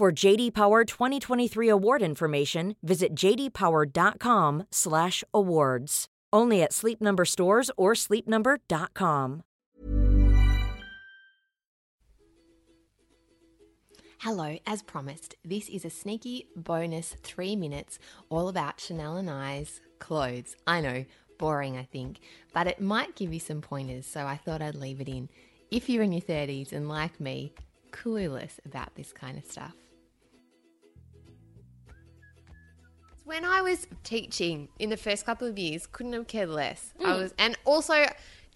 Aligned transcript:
For 0.00 0.08
JD 0.10 0.54
Power 0.54 0.86
2023 0.86 1.68
award 1.68 2.00
information, 2.00 2.74
visit 2.82 3.14
jdpower.com/awards. 3.14 6.06
Only 6.32 6.62
at 6.62 6.72
Sleep 6.72 7.02
Number 7.02 7.26
stores 7.26 7.70
or 7.76 7.92
sleepnumber.com. 7.92 9.42
Hello, 14.20 14.56
as 14.66 14.82
promised, 14.82 15.34
this 15.44 15.68
is 15.68 15.84
a 15.84 15.90
sneaky 15.90 16.46
bonus 16.56 17.14
three 17.22 17.54
minutes 17.54 17.98
all 18.30 18.48
about 18.48 18.80
Chanel 18.80 19.18
and 19.18 19.28
I's 19.28 19.82
clothes. 19.98 20.56
I 20.66 20.80
know, 20.80 21.04
boring, 21.38 21.76
I 21.76 21.82
think, 21.82 22.20
but 22.54 22.66
it 22.66 22.80
might 22.80 23.16
give 23.16 23.34
you 23.34 23.40
some 23.40 23.60
pointers, 23.60 24.06
so 24.06 24.24
I 24.24 24.38
thought 24.38 24.62
I'd 24.62 24.76
leave 24.76 25.02
it 25.02 25.10
in. 25.10 25.28
If 25.70 25.90
you're 25.90 26.04
in 26.04 26.12
your 26.12 26.22
30s 26.22 26.72
and 26.72 26.88
like 26.88 27.20
me, 27.20 27.52
clueless 27.92 28.58
about 28.64 28.94
this 28.94 29.12
kind 29.12 29.36
of 29.36 29.44
stuff. 29.44 29.74
When 33.30 33.44
I 33.44 33.62
was 33.62 33.86
teaching 34.02 34.66
in 34.80 34.90
the 34.90 34.96
first 34.96 35.24
couple 35.24 35.46
of 35.46 35.56
years, 35.56 35.86
couldn't 35.86 36.14
have 36.14 36.26
cared 36.26 36.48
less. 36.48 36.92
I 36.98 37.12
hmm. 37.12 37.20
was, 37.20 37.34
and 37.38 37.56
also, 37.64 38.04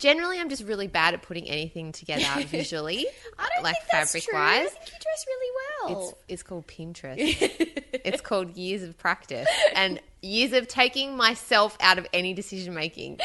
generally, 0.00 0.40
I'm 0.40 0.48
just 0.48 0.64
really 0.64 0.88
bad 0.88 1.14
at 1.14 1.22
putting 1.22 1.48
anything 1.48 1.92
together 1.92 2.24
visually, 2.48 3.06
I 3.38 3.48
don't 3.54 3.62
like 3.62 3.76
think 3.76 3.86
that's 3.92 4.10
fabric 4.10 4.24
true. 4.24 4.36
I 4.36 4.62
wise. 4.62 4.70
think 4.70 4.86
you 4.86 4.98
dress 5.00 5.26
really 5.28 5.56
well. 5.94 6.08
It's, 6.08 6.14
it's 6.26 6.42
called 6.42 6.66
Pinterest. 6.66 7.16
it's 8.04 8.20
called 8.20 8.56
years 8.56 8.82
of 8.82 8.98
practice 8.98 9.46
and 9.76 10.00
years 10.22 10.52
of 10.52 10.66
taking 10.66 11.16
myself 11.16 11.76
out 11.78 11.98
of 11.98 12.08
any 12.12 12.34
decision 12.34 12.74
making. 12.74 13.20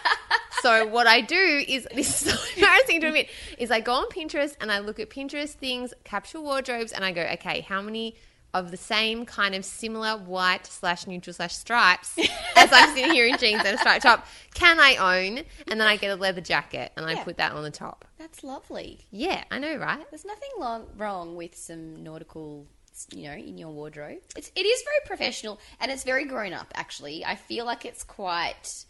so 0.62 0.86
what 0.86 1.06
I 1.06 1.20
do 1.20 1.62
is 1.68 1.86
this 1.94 2.08
is 2.08 2.32
so 2.32 2.54
embarrassing 2.56 3.02
to 3.02 3.08
admit 3.08 3.28
is 3.58 3.70
I 3.70 3.80
go 3.80 3.92
on 3.92 4.08
Pinterest 4.08 4.56
and 4.62 4.72
I 4.72 4.78
look 4.78 4.98
at 4.98 5.10
Pinterest 5.10 5.50
things, 5.50 5.92
capsule 6.04 6.42
wardrobes, 6.42 6.92
and 6.92 7.04
I 7.04 7.12
go, 7.12 7.20
okay, 7.34 7.60
how 7.60 7.82
many 7.82 8.16
of 8.54 8.70
the 8.70 8.76
same 8.76 9.26
kind 9.26 9.54
of 9.54 9.64
similar 9.64 10.16
white 10.16 10.66
slash 10.66 11.06
neutral 11.06 11.34
slash 11.34 11.54
stripes 11.54 12.16
as 12.56 12.70
I'm 12.72 12.94
sitting 12.94 13.12
here 13.12 13.26
in 13.26 13.36
jeans 13.36 13.62
and 13.64 13.76
a 13.76 13.78
striped 13.78 14.02
top 14.02 14.26
can 14.56 14.80
I 14.80 14.96
own? 14.96 15.44
And 15.68 15.78
then 15.78 15.86
I 15.86 15.96
get 15.96 16.10
a 16.10 16.16
leather 16.16 16.40
jacket 16.40 16.90
and 16.96 17.04
I 17.04 17.22
put 17.22 17.36
that 17.36 17.52
on 17.52 17.62
the 17.62 17.70
top. 17.70 18.06
That's 18.18 18.42
lovely. 18.42 19.00
Yeah, 19.10 19.44
I 19.50 19.58
know, 19.58 19.76
right? 19.76 20.02
There's 20.10 20.24
nothing 20.24 20.48
long, 20.58 20.86
wrong 20.96 21.36
with 21.36 21.54
some 21.54 22.02
nautical, 22.02 22.66
you 23.12 23.24
know, 23.24 23.34
in 23.34 23.58
your 23.58 23.68
wardrobe. 23.68 24.20
It's 24.34 24.50
it 24.56 24.64
is 24.64 24.82
very 24.82 25.00
professional 25.04 25.60
and 25.78 25.90
it's 25.90 26.04
very 26.04 26.24
grown 26.24 26.54
up. 26.54 26.72
Actually, 26.74 27.22
I 27.22 27.34
feel 27.34 27.66
like 27.66 27.84
it's 27.84 28.02
quite. 28.02 28.86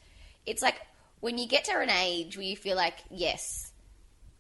It's 0.47 0.63
like 0.63 0.81
when 1.19 1.37
you 1.37 1.49
get 1.49 1.65
to 1.65 1.81
an 1.81 1.91
age 1.91 2.37
where 2.37 2.47
you 2.47 2.57
feel 2.57 2.77
like, 2.77 2.99
yes, 3.11 3.73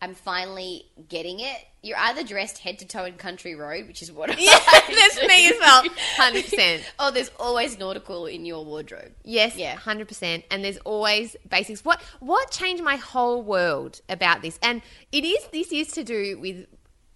I'm 0.03 0.15
finally 0.15 0.85
getting 1.09 1.41
it. 1.41 1.57
You're 1.83 1.97
either 1.99 2.23
dressed 2.23 2.59
head 2.59 2.79
to 2.81 2.87
toe 2.87 3.05
in 3.05 3.15
country 3.15 3.55
road, 3.55 3.87
which 3.87 4.03
is 4.03 4.13
what 4.13 4.29
Yeah, 4.41 4.53
I 4.53 4.83
that's 4.89 5.19
do. 5.21 5.27
me 5.27 5.49
as 5.49 5.55
well. 5.59 5.85
100%. 6.19 6.81
Oh, 6.99 7.11
there's 7.11 7.31
always 7.41 7.79
nautical 7.79 8.27
in 8.27 8.45
your 8.45 8.65
wardrobe. 8.65 9.13
Yes, 9.25 9.57
Yeah. 9.57 9.75
hundred 9.77 10.09
percent. 10.09 10.45
And 10.51 10.63
there's 10.65 10.79
always 10.79 11.37
basics. 11.49 11.85
What 11.85 12.03
what 12.21 12.51
changed 12.51 12.83
my 12.83 12.97
whole 12.97 13.43
world 13.43 14.01
about 14.09 14.43
this? 14.43 14.59
And 14.63 14.83
it 15.13 15.25
is 15.25 15.47
this 15.53 15.73
is 15.73 15.89
to 15.93 16.05
do 16.05 16.39
with 16.39 16.67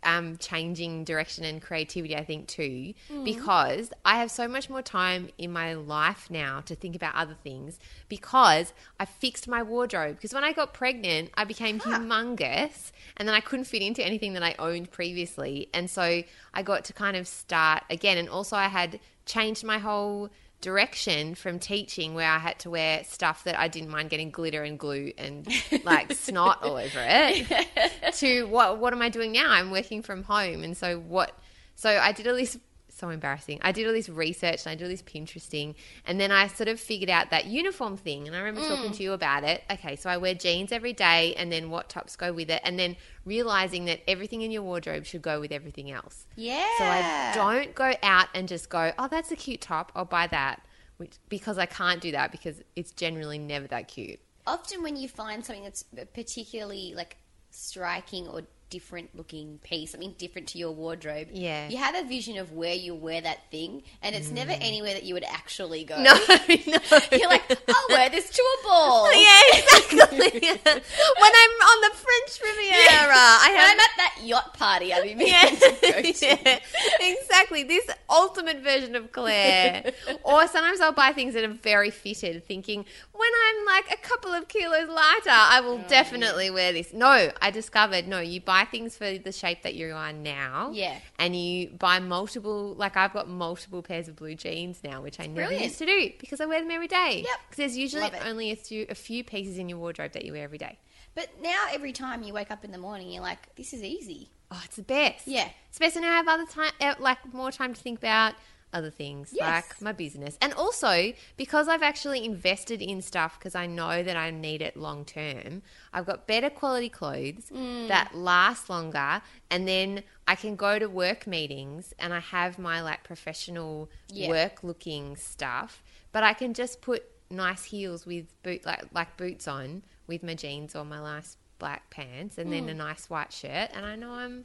um, 0.03 0.37
changing 0.39 1.05
direction 1.05 1.45
and 1.45 1.61
creativity. 1.61 2.17
I 2.17 2.25
think 2.25 2.47
too, 2.49 2.95
because 3.25 3.91
I 4.05 4.19
have 4.19 4.31
so 4.31 4.49
much 4.49 4.71
more 4.71 4.83
time 4.83 5.29
in 5.39 5.53
my 5.53 5.75
life 5.75 6.29
now 6.31 6.61
to 6.63 6.75
think 6.75 6.97
about 6.97 7.15
other 7.15 7.37
things. 7.43 7.79
Because 8.09 8.73
I 8.99 9.05
fixed 9.05 9.47
my 9.49 9.63
wardrobe. 9.63 10.17
Because 10.17 10.33
when 10.33 10.45
I 10.45 10.53
got 10.53 10.73
pregnant, 10.75 11.31
I 11.35 11.45
became 11.45 11.81
humongous, 11.81 12.93
and 13.17 13.29
then 13.29 13.35
I 13.35 13.41
couldn't 13.41 13.67
fit 13.67 13.83
into 13.83 14.05
anything 14.05 14.33
that 14.35 14.43
I 14.43 14.55
owned 14.59 14.91
previously. 14.91 15.69
And 15.75 15.91
so 15.91 16.23
I 16.55 16.63
got 16.63 16.85
to 16.87 16.93
kind 16.93 17.17
of 17.17 17.29
start 17.29 17.85
again. 17.91 18.19
And 18.19 18.29
also, 18.29 18.57
I 18.57 18.69
had 18.69 19.01
changed 19.27 19.65
my 19.65 19.79
whole 19.79 20.31
direction 20.61 21.35
from 21.35 21.59
teaching 21.59 22.15
where 22.15 22.31
I 22.31 22.39
had 22.39 22.59
to 22.61 22.71
wear 22.71 23.03
stuff 23.05 23.45
that 23.45 23.59
I 23.59 23.69
didn't 23.69 23.91
mind 23.91 24.11
getting 24.11 24.31
glitter 24.31 24.63
and 24.63 24.79
glue 24.79 25.13
and 25.17 25.49
like 25.85 26.13
snot 26.15 26.63
all 26.63 26.77
over 26.77 26.99
it 26.99 28.15
to 28.17 28.45
what 28.45 28.79
what 28.79 28.93
am 28.93 29.01
I 29.01 29.09
doing 29.09 29.33
now? 29.33 29.51
I'm 29.51 29.71
working 29.71 30.03
from 30.03 30.25
home 30.25 30.63
and 30.63 30.77
so 30.77 30.99
what 30.99 31.33
so 31.77 31.91
I 31.91 32.13
did 32.13 32.27
all 32.29 32.37
this 32.37 32.59
so 33.01 33.09
embarrassing. 33.09 33.59
I 33.63 33.73
did 33.73 33.87
all 33.87 33.93
this 33.93 34.09
research 34.09 34.65
and 34.65 34.73
I 34.73 34.75
did 34.77 34.85
all 34.85 34.91
this 34.91 35.03
Pinteresting 35.03 35.75
and 36.07 36.21
then 36.21 36.31
I 36.31 36.47
sort 36.47 36.69
of 36.69 36.79
figured 36.79 37.11
out 37.11 37.31
that 37.31 37.47
uniform 37.47 37.97
thing 37.97 38.27
and 38.27 38.37
I 38.37 38.41
remember 38.41 38.69
talking 38.69 38.91
mm. 38.91 38.97
to 38.97 39.03
you 39.03 39.13
about 39.13 39.43
it. 39.43 39.65
Okay, 39.71 39.97
so 39.97 40.09
I 40.11 40.19
wear 40.19 40.35
jeans 40.35 40.71
every 40.71 40.93
day 40.93 41.35
and 41.35 41.51
then 41.51 41.71
what 41.71 41.89
tops 41.89 42.15
go 42.15 42.33
with 42.33 42.51
it 42.51 42.61
and 42.65 42.79
then 42.79 42.97
realizing 43.25 43.87
that 43.87 44.01
everything 44.07 44.43
in 44.43 44.51
your 44.51 44.63
wardrobe 44.63 45.07
should 45.07 45.23
go 45.23 45.41
with 45.41 45.51
everything 45.51 45.91
else. 45.91 46.27
Yeah. 46.37 46.67
So 46.79 46.85
I 46.85 47.33
don't 47.35 47.75
go 47.75 47.95
out 48.03 48.29
and 48.35 48.47
just 48.47 48.69
go, 48.69 48.93
oh, 48.99 49.09
that's 49.09 49.33
a 49.33 49.37
cute 49.37 49.61
top. 49.61 49.91
I'll 49.97 50.05
buy 50.05 50.27
that. 50.29 50.63
Which, 50.99 51.15
because 51.31 51.57
I 51.57 51.65
can't 51.65 52.01
do 52.01 52.13
that 52.13 52.31
because 52.31 52.61
it's 52.77 52.93
generally 52.93 53.39
never 53.39 53.67
that 53.69 53.89
cute. 53.89 54.21
often 54.47 54.83
when 54.83 54.97
you 54.97 55.09
find 55.09 55.45
something 55.45 55.65
that's 55.65 55.85
particularly 56.13 56.93
like 56.95 57.17
striking 57.51 58.29
or 58.29 58.43
different 58.71 59.15
looking 59.17 59.59
piece, 59.63 59.91
something 59.91 60.15
different 60.17 60.49
to 60.49 60.59
your 60.59 60.71
wardrobe, 60.71 61.29
Yeah. 61.33 61.69
you 61.69 61.77
have 61.77 61.95
a 61.95 62.05
vision 62.05 62.39
of 62.39 62.53
where 62.53 62.75
you 62.75 62.95
wear 62.95 63.21
that 63.21 63.51
thing, 63.51 63.83
and 64.03 64.15
it's 64.15 64.31
never 64.31 64.53
mm. 64.53 64.59
anywhere 64.61 64.95
that 64.95 65.03
you 65.03 65.15
would 65.15 65.25
actually 65.25 65.85
go. 65.85 66.01
No, 66.01 66.15
no. 66.31 66.79
You're 67.13 67.29
like, 67.29 67.43
I'll 67.69 67.89
wear 67.89 68.09
this 68.09 68.31
to 68.31 68.43
a 68.43 68.65
ball. 68.65 69.13
yeah, 69.21 69.41
exactly. 69.55 70.41
when 70.41 71.33
I'm 71.43 71.55
on 71.71 71.81
the 71.83 71.97
French 71.97 72.41
Riviera, 72.43 73.15
I 73.15 73.49
When 73.49 73.57
have 73.59 73.71
I'm 73.71 73.81
at 73.81 73.91
that 73.97 74.19
yacht 74.23 74.55
party, 74.55 74.93
I'll 74.93 75.03
be 75.03 75.15
meaning 75.15 75.35
Yeah. 75.35 75.51
to 75.51 75.77
go 75.83 76.03
to. 76.03 76.27
Yeah, 76.27 76.59
exactly. 77.01 77.65
This 77.65 77.89
ultimate 78.09 78.63
version 78.63 78.95
of 78.95 79.13
Claire. 79.13 79.93
or 80.23 80.47
sometimes 80.47 80.81
I'll 80.81 80.93
buy 80.93 81.13
things 81.13 81.35
that 81.35 81.45
are 81.45 81.49
very 81.49 81.91
fitted, 81.91 82.47
thinking 82.47 82.85
when 83.21 83.31
I'm 83.49 83.67
like 83.67 83.93
a 83.93 83.99
couple 83.99 84.33
of 84.33 84.49
kilos 84.49 84.89
lighter, 84.89 85.29
I 85.29 85.61
will 85.61 85.83
oh, 85.85 85.89
definitely 85.89 86.49
wear 86.49 86.73
this. 86.73 86.95
No, 86.95 87.31
I 87.43 87.51
discovered 87.51 88.09
no, 88.09 88.19
you 88.19 88.41
buy 88.41 88.60
things 88.65 88.97
for 88.97 89.19
the 89.19 89.33
shape 89.33 89.63
that 89.63 89.75
you 89.75 89.95
are 89.95 90.13
now. 90.13 90.71
Yeah. 90.73 90.99
And 91.19 91.37
you 91.37 91.71
buy 91.71 91.99
multiple, 92.01 92.75
like 92.75 92.97
I've 92.97 93.13
got 93.13 93.29
multiple 93.29 93.83
pairs 93.83 94.09
of 94.09 94.17
blue 94.17 94.35
jeans 94.35 94.81
now, 94.83 95.03
which 95.03 95.21
I 95.21 95.27
never 95.27 95.49
brilliant. 95.49 95.65
used 95.65 95.79
to 95.79 95.87
do 95.87 96.13
because 96.19 96.41
I 96.41 96.47
wear 96.47 96.61
them 96.61 96.71
every 96.71 96.89
day. 96.89 97.25
Yep. 97.27 97.39
Because 97.49 97.57
there's 97.57 97.77
usually 97.77 98.11
only 98.25 98.51
a 98.51 98.57
few, 98.57 98.87
a 98.89 98.95
few 98.95 99.25
pieces 99.25 99.59
in 99.59 99.69
your 99.69 99.79
wardrobe 99.79 100.13
that 100.13 100.25
you 100.25 100.33
wear 100.33 100.45
every 100.45 100.59
day. 100.59 100.79
But 101.15 101.29
now 101.43 101.67
every 101.73 101.93
time 101.93 102.23
you 102.23 102.33
wake 102.33 102.51
up 102.51 102.65
in 102.65 102.73
the 102.73 102.79
morning, 102.79 103.11
you're 103.11 103.23
like, 103.23 103.55
this 103.57 103.73
is 103.73 103.83
easy. 103.83 104.31
Oh, 104.51 104.61
it's 104.65 104.77
the 104.77 104.83
best. 104.83 105.27
Yeah. 105.27 105.49
It's 105.69 105.79
best 105.79 105.95
when 105.95 106.05
I 106.05 106.09
have 106.09 106.29
other 106.29 106.47
time, 106.47 106.73
uh, 106.81 106.95
like 106.99 107.33
more 107.33 107.53
time 107.53 107.75
to 107.75 107.81
think 107.81 107.99
about 107.99 108.35
other 108.73 108.91
things, 108.91 109.33
Yes. 109.33 109.41
like 109.41 109.83
my 109.83 109.93
business. 109.93 110.39
And 110.41 110.53
also, 110.55 111.13
because 111.37 111.69
I've 111.69 111.83
actually 111.83 112.25
invested 112.25 112.81
in 112.81 113.03
stuff 113.03 113.39
because 113.39 113.55
I 113.55 113.67
know 113.67 114.03
that 114.03 114.17
I 114.17 114.31
need 114.31 114.63
it 114.63 114.77
long 114.77 115.05
term, 115.05 115.63
I've 115.93 116.07
got 116.07 116.27
better 116.27 116.51
quality 116.51 116.89
clothes 116.89 117.51
Mm. 117.51 117.89
that 117.89 118.15
last 118.15 118.71
longer. 118.71 119.23
And 119.51 119.67
then 119.67 120.03
I 120.29 120.35
can 120.37 120.55
go 120.57 120.79
to 120.79 120.87
work 120.87 121.27
meetings 121.27 121.93
and 121.99 122.15
I 122.15 122.21
have 122.21 122.59
my 122.59 122.81
like 122.81 123.03
professional 123.03 123.91
Yeah. 124.09 124.29
work 124.29 124.63
looking 124.63 125.17
stuff, 125.17 125.83
but 126.13 126.23
I 126.23 126.33
can 126.33 126.55
just 126.55 126.81
put 126.81 127.03
nice 127.33 127.65
heels 127.65 128.07
with 128.07 128.27
boot 128.43 128.65
like 128.67 128.85
like 128.93 129.17
boots 129.17 129.47
on 129.47 129.83
with 130.09 130.23
my 130.23 130.35
jeans 130.35 130.75
or 130.75 130.85
my 130.85 130.99
nice 131.01 131.37
black 131.61 131.89
pants 131.91 132.39
and 132.39 132.53
then 132.53 132.69
a 132.69 132.75
nice 132.75 133.09
white 133.09 133.33
shirt 133.33 133.71
and 133.73 133.87
I 133.87 133.95
know 133.95 134.11
I'm 134.13 134.45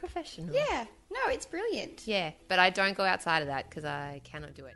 professional. 0.00 0.54
Yeah. 0.54 0.86
No, 1.12 1.20
it's 1.28 1.46
brilliant. 1.46 2.02
Yeah, 2.06 2.32
but 2.48 2.58
I 2.58 2.70
don't 2.70 2.96
go 2.96 3.04
outside 3.04 3.42
of 3.42 3.48
that 3.48 3.68
because 3.68 3.84
I 3.84 4.20
cannot 4.24 4.54
do 4.54 4.64
it. 4.64 4.74